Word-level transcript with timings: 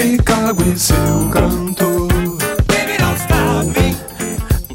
Chicago 0.00 0.62
e 0.62 0.78
seu 0.78 1.28
cantor. 1.28 2.06
Baby, 2.68 2.96
don't 3.00 3.18
stop 3.18 3.66
me. 3.66 3.96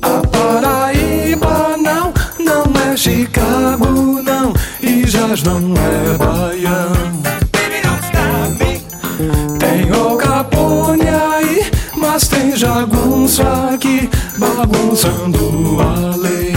A 0.01 0.19
Paraíba 0.27 1.77
não, 1.77 2.13
não 2.39 2.91
é 2.91 2.97
Chicago 2.97 4.21
não 4.21 4.53
E 4.81 5.05
Jazz 5.05 5.43
não 5.43 5.73
é 5.77 6.17
baião 6.17 6.91
Baby, 7.53 7.79
don't 7.83 8.03
stop 8.03 8.51
me. 8.59 8.81
Tem 9.59 9.89
o 9.93 10.17
Capone 10.17 11.07
aí, 11.07 11.71
mas 11.95 12.27
tem 12.27 12.57
jagunço 12.57 13.43
aqui 13.43 14.09
Bagunçando 14.37 15.77
a 15.79 16.17
lei 16.17 16.52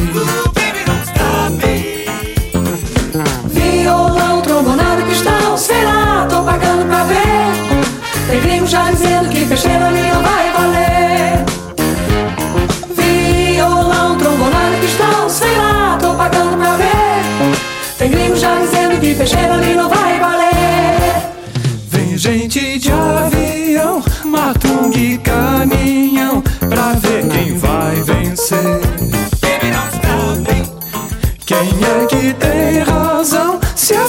fecheiro 9.46 9.84
ali 9.84 10.02
não 10.02 10.22
vai 10.22 10.52
valer. 10.52 11.44
Violão, 12.96 14.18
trombonado, 14.18 14.76
cristão, 14.78 15.28
sei 15.28 15.56
lá, 15.56 15.98
tô 16.00 16.14
pagando 16.14 16.56
pra 16.56 16.76
ver. 16.76 17.56
Tem 17.98 18.10
gringo 18.10 18.36
já 18.36 18.58
dizendo 18.58 19.00
que 19.00 19.14
fecheiro 19.14 19.52
ali 19.54 19.74
não 19.74 19.88
vai 19.88 20.18
valer. 20.18 21.32
Vem 21.88 22.18
gente 22.18 22.78
de 22.78 22.90
avião, 22.90 24.02
matungue 24.24 25.18
caminhão 25.18 26.42
Pra 26.68 26.92
ver 26.94 27.26
quem 27.28 27.56
vai 27.58 27.94
vencer. 28.02 28.80
Quem 31.46 31.58
é 31.58 32.06
que 32.06 32.34
tem 32.34 32.80
razão, 32.80 33.60
se 33.76 33.94
é 33.94 34.04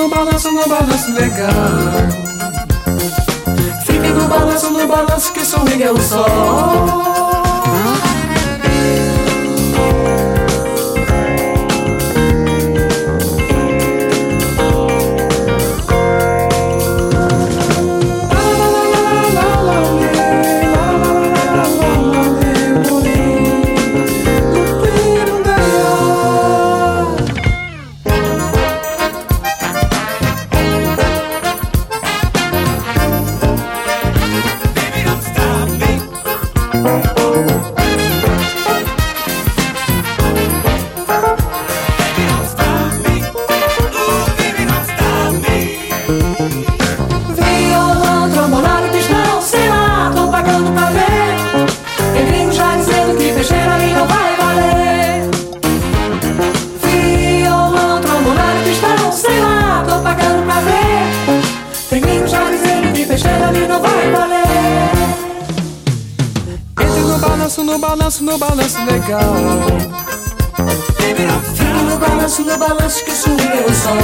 no 0.00 0.08
balanço, 0.08 0.50
no 0.50 0.66
balanço, 0.66 1.12
legal. 1.12 1.50
Fique 3.84 4.08
no 4.08 4.26
balanço, 4.28 4.70
no 4.70 4.86
balanço 4.86 5.32
que 5.32 5.44
swing 5.44 5.82
é 5.82 5.92
o 5.92 6.00
sol 6.00 7.29
balanço, 67.50 67.64
no 67.64 67.78
balanço, 67.78 68.24
no 68.24 68.38
balanço 68.38 68.78
legal. 68.84 69.34
Stop 71.52 71.82
no 71.82 71.98
balanço, 71.98 72.44
no 72.44 72.56
balanço 72.56 73.04
que 73.04 73.10
é 73.10 73.66
o 73.66 73.74
som. 73.74 73.96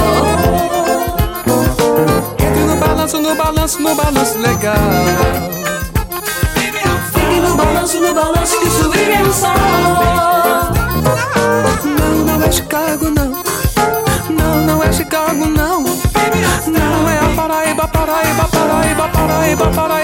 Entre 2.39 2.63
no 2.65 2.75
balanço, 2.75 3.21
no 3.21 3.35
balanço, 3.35 3.81
no 3.81 3.95
balanço 3.95 4.37
legal. 4.39 4.75
Fique 7.13 7.39
no 7.39 7.55
balanço, 7.55 8.01
no 8.01 8.13
balanço 8.13 8.59
que 8.59 8.67
é 8.67 9.21
o 9.21 9.33
som. 9.33 9.53
Não, 11.85 12.25
não 12.25 12.43
é 12.43 12.51
Chicago 12.51 13.09
não. 13.09 13.31
Não, 14.29 14.65
não 14.65 14.83
é 14.83 14.91
Chicago 14.91 15.45
não. 15.45 15.83
Não 15.83 17.09
é 17.09 17.17
a 17.17 17.29
Paraíba, 17.33 17.87
Paraíba, 17.87 18.47
Paraíba, 18.49 19.07
Paraíba, 19.07 19.67
Paraíba, 19.71 19.96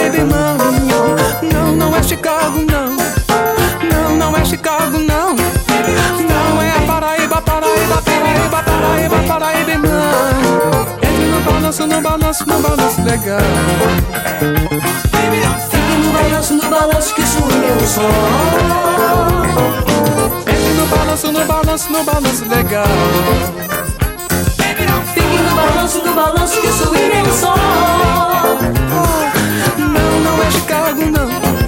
balanço, 12.33 12.45
no 12.47 12.59
balanço 12.59 13.01
legal. 13.03 13.39
Fique 15.69 15.95
no 16.03 16.11
balanço, 16.11 16.53
no 16.55 16.69
balanço 16.69 17.15
que 17.15 17.21
sumiu 17.21 17.75
o 17.75 17.87
sol. 17.87 18.03
No 20.77 20.87
balanço, 20.87 21.31
no 21.31 21.45
balanço, 21.45 21.91
no 21.91 22.03
balanço 22.03 22.45
legal. 22.49 22.85
Fique 25.13 25.37
no 25.37 25.55
balanço, 25.55 26.03
no 26.03 26.13
balanço 26.13 26.61
que 26.61 26.71
sumiu 26.71 27.23
o 27.23 27.33
sol. 27.37 27.55
Não, 29.77 30.19
não 30.19 30.43
é 30.43 30.51
Chicago, 30.51 31.05
não. 31.05 31.62